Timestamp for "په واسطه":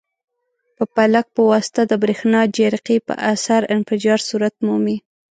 1.35-1.81